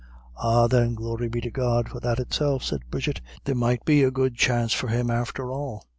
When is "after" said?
5.11-5.51